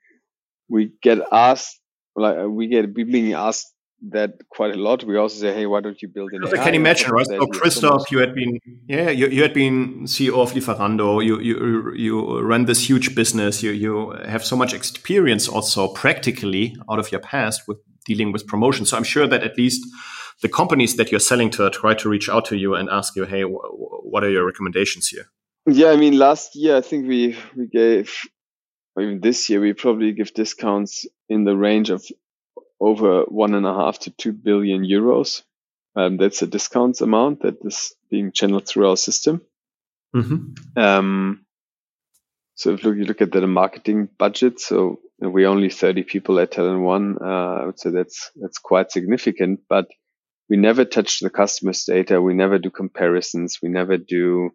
[0.68, 1.78] We get asked,
[2.16, 3.73] like we get being asked
[4.10, 5.04] that quite a lot.
[5.04, 7.26] We also say, hey, why don't you build an I can imagine, right?
[7.26, 11.24] So, Christoph, you had been, yeah, you, you had been CEO of Lieferando.
[11.24, 13.62] You, you, you run this huge business.
[13.62, 18.46] You, you have so much experience also practically out of your past with dealing with
[18.46, 18.84] promotion.
[18.86, 19.86] So I'm sure that at least
[20.42, 23.24] the companies that you're selling to try to reach out to you and ask you,
[23.24, 25.26] hey, what are your recommendations here?
[25.66, 28.14] Yeah, I mean, last year I think we we gave,
[29.00, 32.04] even this year we probably give discounts in the range of
[32.80, 35.42] over one and a half to two billion euros.
[35.96, 39.42] Um, that's a discounts amount that is being channeled through our system.
[40.14, 40.78] Mm-hmm.
[40.78, 41.44] Um,
[42.56, 46.82] so if you look at the marketing budget, so we're only 30 people at Talon
[46.82, 47.18] One.
[47.20, 47.24] Uh,
[47.62, 49.86] I would say that's that's quite significant, but
[50.48, 52.20] we never touch the customer's data.
[52.20, 53.58] We never do comparisons.
[53.62, 54.50] We never do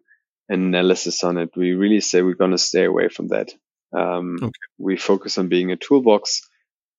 [0.48, 1.50] analysis on it.
[1.56, 3.52] We really say we're going to stay away from that.
[3.96, 4.50] Um, okay.
[4.78, 6.42] We focus on being a toolbox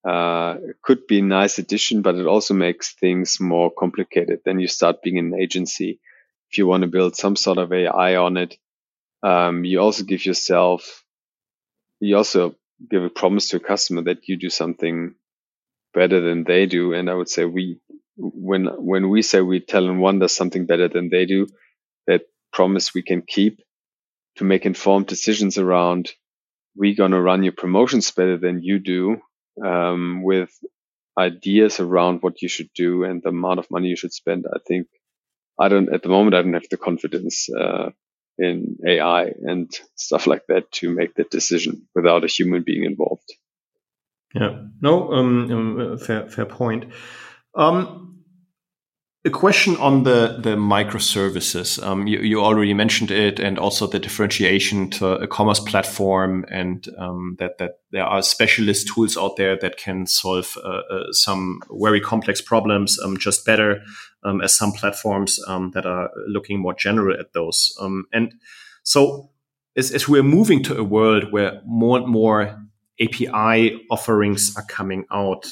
[0.03, 4.39] uh, could be a nice addition, but it also makes things more complicated.
[4.45, 5.99] Then you start being an agency.
[6.51, 8.57] If you want to build some sort of AI on it,
[9.23, 11.03] um, you also give yourself,
[11.99, 12.55] you also
[12.89, 15.15] give a promise to a customer that you do something
[15.93, 16.93] better than they do.
[16.93, 17.79] And I would say we,
[18.17, 21.47] when, when we say we Talon One does something better than they do,
[22.07, 23.61] that promise we can keep
[24.37, 26.11] to make informed decisions around
[26.75, 29.21] we're going to run your promotions better than you do
[29.63, 30.49] um, with
[31.17, 34.45] ideas around what you should do and the amount of money you should spend.
[34.51, 34.87] I think
[35.59, 36.35] I don't at the moment.
[36.35, 37.89] I don't have the confidence uh,
[38.37, 43.29] in AI and stuff like that to make that decision without a human being involved.
[44.33, 44.63] Yeah.
[44.81, 45.11] No.
[45.11, 46.29] Um, um fair.
[46.29, 46.85] Fair point.
[47.53, 48.10] Um,
[49.23, 51.81] a question on the the microservices.
[51.83, 56.87] Um, you, you already mentioned it, and also the differentiation to a commerce platform, and
[56.97, 61.61] um, that that there are specialist tools out there that can solve uh, uh, some
[61.71, 63.81] very complex problems um, just better
[64.23, 67.75] um, as some platforms um, that are looking more general at those.
[67.79, 68.33] Um, and
[68.81, 69.29] so,
[69.75, 72.59] as, as we're moving to a world where more and more
[72.99, 75.45] API offerings are coming out,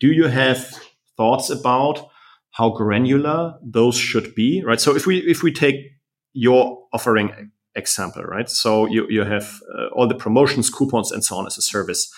[0.00, 0.68] do you have
[1.16, 2.08] thoughts about
[2.52, 4.80] how granular those should be, right?
[4.80, 5.76] So if we if we take
[6.32, 8.48] your offering example, right?
[8.48, 12.12] So you you have uh, all the promotions, coupons, and so on as a service.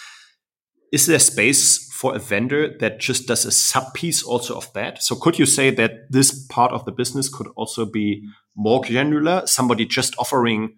[0.93, 5.03] Is there space for a vendor that just does a sub piece also of that?
[5.03, 8.23] So could you say that this part of the business could also be
[8.55, 9.47] more granular?
[9.47, 10.77] Somebody just offering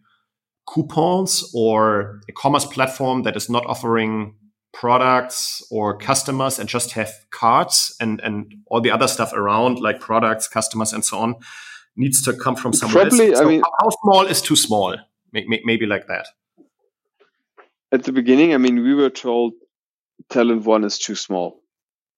[0.66, 4.34] coupons or a commerce platform that is not offering
[4.80, 9.98] products or customers and just have cards and and all the other stuff around like
[10.00, 11.34] products customers and so on
[11.96, 13.38] needs to come from somewhere Probably, else.
[13.38, 14.96] So I mean- how small is too small
[15.32, 16.26] May- may- maybe like that
[17.92, 19.54] at the beginning, I mean, we were told
[20.28, 21.60] Talon One is too small,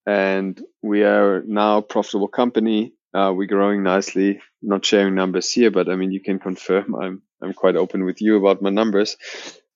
[0.06, 2.94] and we are now a profitable company.
[3.14, 4.40] Uh, we're growing nicely.
[4.62, 6.94] Not sharing numbers here, but I mean, you can confirm.
[6.94, 9.16] I'm I'm quite open with you about my numbers.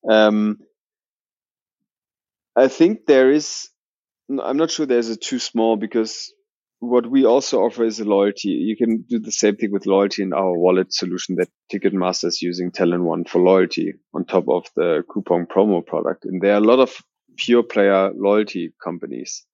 [0.08, 0.58] Um,
[2.56, 3.68] I think there is.
[4.28, 6.32] I'm not sure there's a too small because
[6.80, 8.48] what we also offer is a loyalty.
[8.48, 12.42] You can do the same thing with loyalty in our wallet solution that Ticketmaster is
[12.42, 16.24] using Talon One for loyalty on top of the coupon promo product.
[16.24, 16.96] And there are a lot of
[17.36, 19.44] pure player loyalty companies.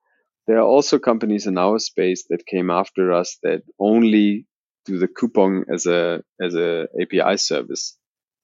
[0.47, 4.47] There are also companies in our space that came after us that only
[4.87, 7.97] do the coupon as a as a API service,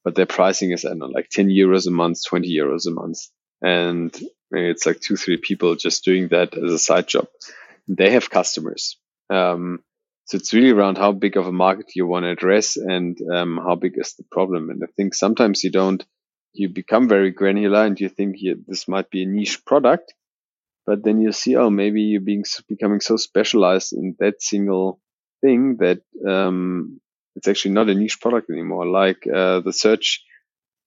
[0.04, 2.90] but their pricing is I don't know like 10 euros a month, 20 euros a
[2.90, 3.18] month,
[3.64, 4.14] and
[4.50, 7.26] maybe it's like two three people just doing that as a side job
[7.88, 8.98] they have customers.
[9.30, 9.80] Um,
[10.26, 13.60] so it's really around how big of a market you want to address and um,
[13.62, 14.70] how big is the problem.
[14.70, 16.04] And I think sometimes you don't,
[16.52, 20.14] you become very granular and you think you, this might be a niche product,
[20.86, 25.00] but then you see, oh, maybe you're being becoming so specialized in that single
[25.42, 27.00] thing that um,
[27.36, 28.86] it's actually not a niche product anymore.
[28.86, 30.24] Like uh, the search,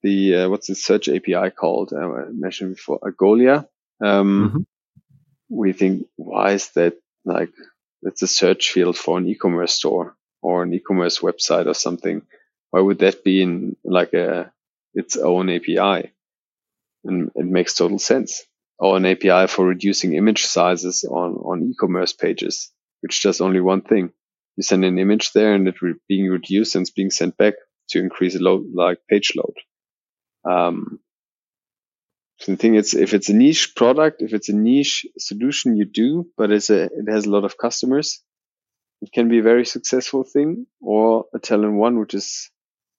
[0.04, 1.94] the uh, what's the search API called?
[1.94, 3.68] Uh, I mentioned before, Algolia.
[4.04, 4.66] Um, Mhm.
[5.50, 6.96] we think why is that
[7.26, 7.52] like
[8.04, 12.22] it's a search field for an e-commerce store or an e-commerce website or something
[12.72, 14.52] why would that be in like a
[14.94, 16.12] its own api
[17.04, 18.44] and it makes total sense
[18.80, 22.72] or an api for reducing image sizes on on e-commerce pages
[23.02, 24.12] which does only one thing
[24.58, 27.54] you send an image there and it's re- being reduced and it's being sent back
[27.90, 29.56] to increase the load like page load
[30.48, 31.00] um,
[32.40, 35.86] so the thing is, if it's a niche product, if it's a niche solution you
[35.86, 38.22] do, but it's a, it has a lot of customers,
[39.02, 42.50] it can be a very successful thing or a Talon One, which is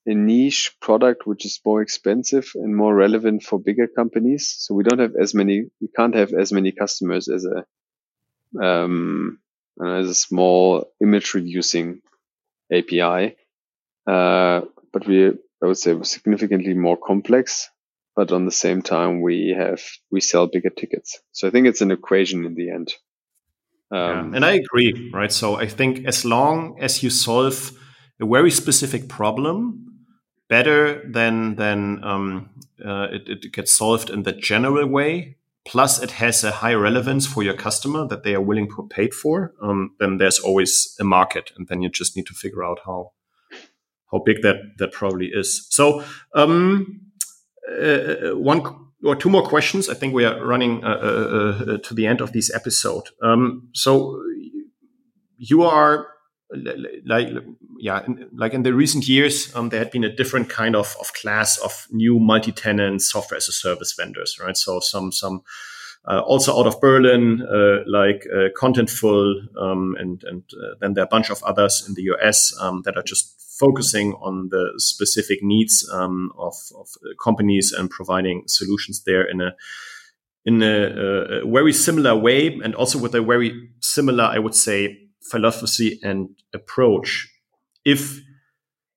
[0.07, 4.55] a niche product, which is more expensive and more relevant for bigger companies.
[4.59, 9.39] So we don't have as many, we can't have as many customers as a, um,
[9.81, 12.01] as a small image reducing
[12.73, 13.37] API.
[14.07, 15.33] Uh, but we,
[15.63, 17.69] I would say significantly more complex
[18.17, 19.81] but on the same time we have
[20.11, 22.95] we sell bigger tickets so i think it's an equation in the end
[23.91, 25.33] Yeah, um, and I agree, right?
[25.33, 27.73] So I think as long as you solve
[28.21, 30.05] a very specific problem
[30.49, 32.51] better than than um,
[32.85, 37.27] uh, it, it gets solved in the general way, plus it has a high relevance
[37.27, 41.05] for your customer that they are willing to pay for, um, then there's always a
[41.05, 43.13] market, and then you just need to figure out how
[44.11, 45.67] how big that that probably is.
[45.71, 46.05] So
[46.35, 47.01] um,
[47.71, 48.63] uh, one
[49.05, 49.89] or two more questions.
[49.89, 53.09] I think we are running uh, uh, uh, to the end of this episode.
[53.23, 54.21] Um, so
[55.37, 56.09] you are
[57.05, 57.29] like
[57.79, 60.97] yeah in, like in the recent years um, there had been a different kind of,
[60.99, 65.43] of class of new multi-tenant software as a service vendors right so some some
[66.09, 71.05] uh, also out of berlin uh, like uh, contentful um, and and uh, then there
[71.05, 74.73] are a bunch of others in the us um, that are just focusing on the
[74.77, 76.87] specific needs um, of, of
[77.23, 79.55] companies and providing solutions there in a
[80.45, 85.09] in a, a, very similar way and also with a very similar i would say
[85.31, 87.29] philosophy and approach.
[87.85, 88.21] If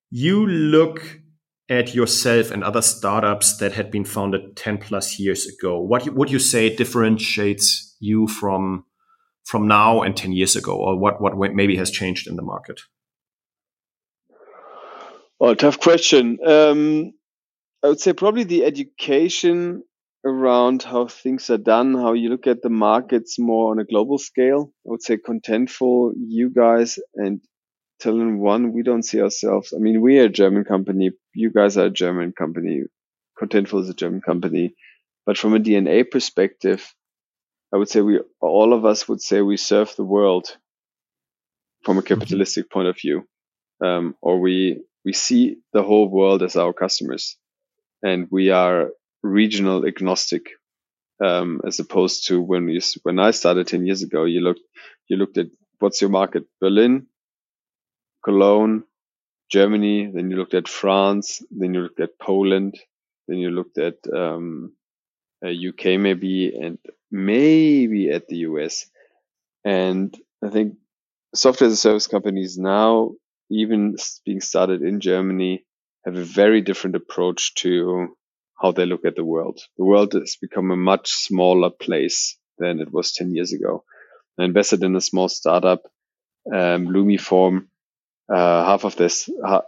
[0.10, 1.21] you look
[1.72, 6.30] at yourself and other startups that had been founded 10 plus years ago what would
[6.30, 8.86] you say differentiates you from
[9.46, 12.82] from now and 10 years ago or what what maybe has changed in the market
[15.44, 16.38] Oh, tough question.
[16.46, 17.14] Um,
[17.84, 19.82] I would say probably the education
[20.24, 24.20] around how things are done, how you look at the markets more on a global
[24.20, 24.72] scale.
[24.86, 27.42] I would say Contentful, you guys, and
[28.00, 29.74] Talon One, we don't see ourselves.
[29.76, 31.10] I mean, we are a German company.
[31.34, 32.84] You guys are a German company.
[33.42, 34.76] Contentful is a German company.
[35.26, 36.94] But from a DNA perspective,
[37.74, 40.58] I would say we, all of us would say we serve the world
[41.84, 43.28] from a capitalistic point of view.
[43.84, 47.38] Um, or we, we see the whole world as our customers
[48.04, 48.90] and we are
[49.24, 50.50] regional agnostic
[51.24, 54.62] um, as opposed to when you when I started 10 years ago you looked
[55.08, 55.48] you looked at
[55.80, 57.08] what's your market Berlin
[58.26, 58.84] Cologne
[59.52, 62.80] Germany then you looked at France then you looked at Poland
[63.28, 64.74] then you looked at um,
[65.44, 66.78] UK maybe and
[67.12, 68.90] maybe at the US
[69.64, 70.76] and I think
[71.36, 73.12] software as a service companies now
[73.50, 73.96] even
[74.26, 75.66] being started in Germany
[76.06, 78.16] have a very different approach to
[78.60, 79.60] how they look at the world.
[79.78, 83.84] The world has become a much smaller place than it was 10 years ago.
[84.40, 85.82] I invested in a small startup,
[86.52, 87.68] um, Lumiform.
[88.32, 89.62] Uh, half of this, uh,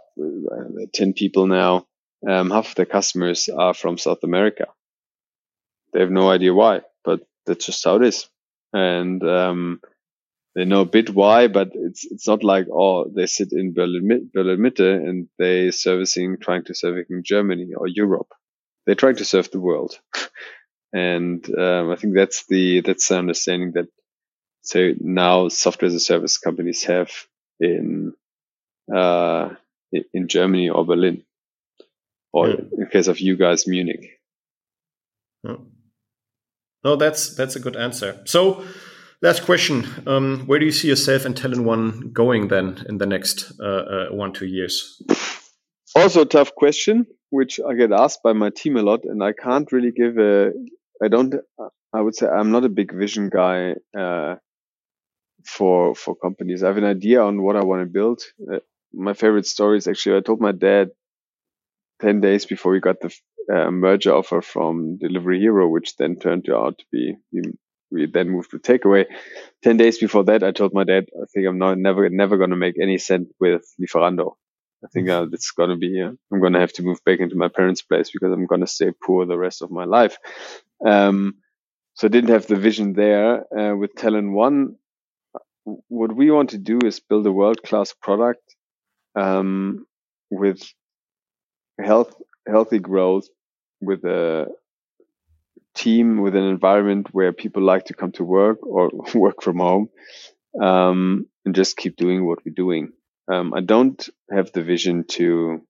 [0.94, 1.86] 10 people now,
[2.26, 4.66] um, half of the customers are from South America.
[5.92, 8.26] They have no idea why, but that's just how it is.
[8.72, 9.80] And, um,
[10.54, 14.30] they know a bit why, but it's it's not like oh they sit in Berlin
[14.32, 18.28] Berlin Mitte and they servicing trying to service in Germany or Europe.
[18.86, 19.98] They're trying to serve the world,
[20.92, 23.88] and um, I think that's the that's the understanding that
[24.62, 27.10] so now software as a service companies have
[27.58, 28.14] in
[28.92, 29.50] uh,
[29.92, 31.24] in Germany or Berlin,
[32.32, 32.56] or yeah.
[32.78, 34.20] in case of you guys, Munich.
[35.42, 35.56] Yeah.
[36.82, 38.20] No, that's that's a good answer.
[38.24, 38.64] So
[39.24, 39.86] Last question.
[40.06, 43.64] Um, where do you see yourself and Talon One going then in the next uh,
[43.64, 45.02] uh, one, two years?
[45.96, 49.32] Also a tough question, which I get asked by my team a lot, and I
[49.32, 50.52] can't really give a,
[51.02, 51.36] I don't,
[51.94, 54.34] I would say I'm not a big vision guy, uh,
[55.46, 56.62] for, for companies.
[56.62, 58.20] I have an idea on what I want to build.
[58.96, 60.90] My favorite story is actually, I told my dad
[62.00, 63.14] 10 days before we got the
[63.52, 67.16] uh, merger offer from Delivery Hero, which then turned out to be
[67.94, 69.06] we then moved to takeaway.
[69.62, 72.50] Ten days before that, I told my dad, I think I'm not never never going
[72.50, 74.32] to make any cent with Lieferando.
[74.84, 77.20] I think uh, it's going to be, uh, I'm going to have to move back
[77.20, 80.18] into my parents' place because I'm going to stay poor the rest of my life.
[80.84, 81.36] Um,
[81.94, 83.44] so I didn't have the vision there.
[83.56, 84.76] Uh, with Talon One,
[85.88, 88.42] what we want to do is build a world class product
[89.16, 89.86] um,
[90.30, 90.62] with
[91.80, 92.14] health,
[92.46, 93.28] healthy growth,
[93.80, 94.48] with a
[95.74, 99.88] team with an environment where people like to come to work or work from home
[100.60, 102.92] um, and just keep doing what we're doing.
[103.32, 105.62] Um, I don't have the vision to.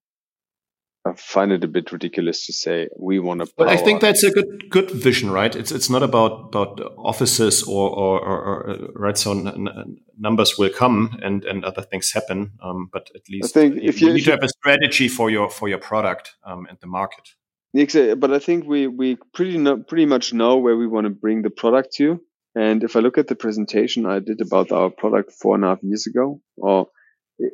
[1.07, 3.53] I find it a bit ridiculous to say we want to.
[3.59, 5.55] But I think that's a good good vision, right?
[5.55, 9.19] It's it's not about about offices or or, or, or right.
[9.19, 13.61] So n- numbers will come and and other things happen, um, but at least I
[13.61, 16.67] think if you, you need to have a strategy for your for your product um,
[16.71, 17.29] and the market.
[17.75, 21.11] Exactly, But I think we we pretty no, pretty much know where we want to
[21.11, 22.21] bring the product to.
[22.55, 25.69] And if I look at the presentation I did about our product four and a
[25.69, 26.87] half years ago, or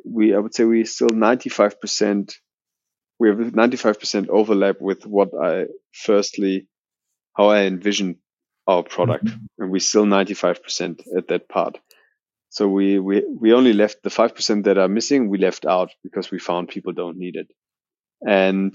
[0.05, 2.35] we I would say we still ninety five percent
[3.21, 6.67] we have ninety five percent overlap with what I firstly
[7.37, 8.15] how I envisioned
[8.67, 9.45] our product, mm-hmm.
[9.63, 11.77] and we still ninety five percent at that part.
[12.49, 15.29] So we we we only left the five percent that are missing.
[15.29, 17.51] We left out because we found people don't need it,
[18.27, 18.73] and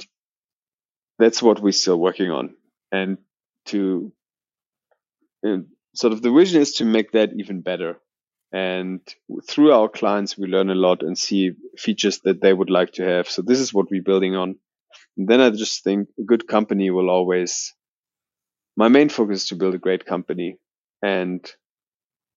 [1.18, 2.54] that's what we're still working on.
[2.92, 3.18] And
[3.72, 4.12] to
[5.42, 5.66] and
[5.96, 7.96] sort of the vision is to make that even better.
[8.56, 9.02] And
[9.46, 13.02] through our clients, we learn a lot and see features that they would like to
[13.02, 13.28] have.
[13.28, 14.56] So this is what we're building on.
[15.18, 17.74] And then I just think a good company will always,
[18.74, 20.56] my main focus is to build a great company.
[21.02, 21.46] And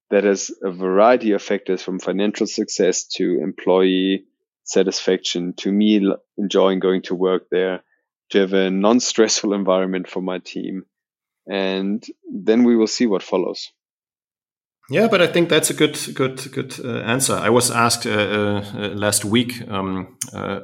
[0.10, 4.26] that has a variety of factors from financial success to employee
[4.66, 6.06] satisfaction to me
[6.38, 7.82] enjoying going to work there
[8.32, 10.86] to have a non-stressful environment for my team
[11.50, 13.72] and then we will see what follows
[14.90, 17.34] yeah, but I think that's a good, good, good uh, answer.
[17.34, 20.60] I was asked uh, uh, last week, um, uh,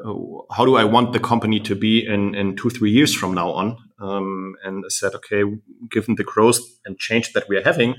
[0.52, 3.52] how do I want the company to be in, in two, three years from now
[3.52, 3.78] on?
[4.00, 5.44] Um, and I said, okay,
[5.92, 7.96] given the growth and change that we are having,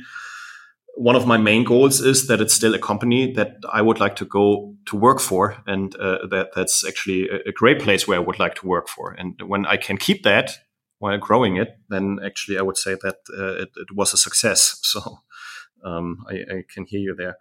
[0.97, 4.16] one of my main goals is that it's still a company that I would like
[4.16, 8.22] to go to work for, and uh, that that's actually a, great place where I
[8.22, 9.12] would like to work for.
[9.12, 10.53] And when I can keep that
[10.99, 14.81] while growing it, then actually I would say that uh, it, it, was a success.
[14.83, 15.18] So
[15.87, 17.37] um, I, I, can hear you there.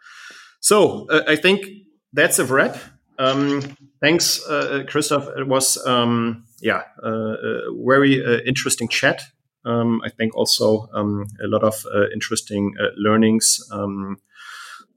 [0.60, 1.66] So uh, I think
[2.14, 2.78] that's a wrap.
[3.18, 3.62] Um,
[4.02, 5.28] thanks, uh, Christoph.
[5.38, 9.22] It was um, yeah uh, a very uh, interesting chat
[9.66, 14.18] um, I think also um, a lot of uh, interesting uh, learnings um,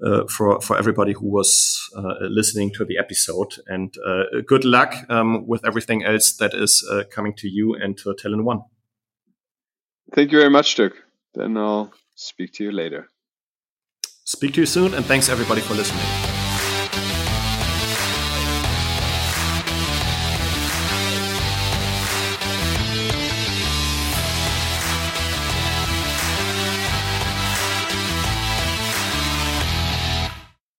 [0.05, 3.55] uh, for for everybody who was uh, listening to the episode.
[3.67, 7.97] And uh, good luck um, with everything else that is uh, coming to you and
[7.99, 8.61] to Talon One.
[10.15, 10.95] Thank you very much, Dirk.
[11.35, 13.09] Then I'll speak to you later.
[14.29, 16.28] Speak to you soon, and thanks everybody for listening.